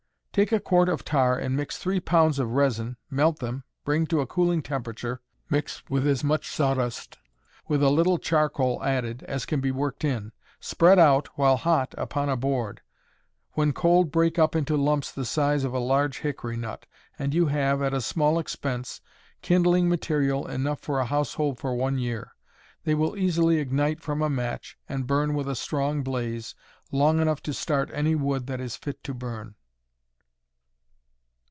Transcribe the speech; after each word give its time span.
_Take 0.33 0.53
a 0.53 0.61
quart 0.61 0.87
of 0.87 1.03
tar 1.03 1.37
and 1.37 1.59
three 1.69 1.99
pounds 1.99 2.39
of 2.39 2.53
resin, 2.53 2.95
melt 3.09 3.39
them, 3.39 3.65
bring 3.83 4.05
to 4.07 4.21
a 4.21 4.25
cooling 4.25 4.61
temperature, 4.61 5.19
mix 5.49 5.83
with 5.89 6.07
as 6.07 6.23
much 6.23 6.47
sawdust, 6.47 7.17
with 7.67 7.83
a 7.83 7.89
little 7.89 8.17
charcoal 8.17 8.81
added, 8.81 9.23
as 9.23 9.45
can 9.45 9.59
be 9.59 9.71
worked 9.71 10.05
in; 10.05 10.31
spread 10.61 10.97
out 10.97 11.27
while 11.37 11.57
hot 11.57 11.93
upon 11.97 12.29
a 12.29 12.37
board, 12.37 12.79
when 13.55 13.73
cold 13.73 14.09
break 14.09 14.39
up 14.39 14.55
into 14.55 14.77
lumps 14.77 15.09
of 15.09 15.15
the 15.15 15.25
size 15.25 15.65
of 15.65 15.73
a 15.73 15.79
large 15.79 16.19
hickory 16.19 16.55
nut, 16.55 16.85
and 17.19 17.33
you 17.33 17.47
have, 17.47 17.81
at 17.81 17.93
a 17.93 17.99
small 17.99 18.39
expense, 18.39 19.01
kindling 19.41 19.89
material 19.89 20.47
enough 20.47 20.79
for 20.79 21.01
a 21.01 21.05
household 21.07 21.59
for 21.59 21.75
one 21.75 21.97
year. 21.97 22.31
They 22.85 22.95
will 22.95 23.17
easily 23.17 23.57
ignite 23.57 23.99
from 23.99 24.21
a 24.21 24.29
match 24.29 24.77
and 24.87 25.05
burn 25.05 25.33
with 25.33 25.49
a 25.49 25.55
strong 25.55 26.03
blaze, 26.03 26.55
long 26.89 27.19
enough 27.19 27.41
to 27.43 27.53
start 27.53 27.89
any 27.93 28.15
wood 28.15 28.47
that 28.47 28.61
is 28.61 28.77
fit 28.77 29.03
to 29.03 29.13
burn. 29.13 29.55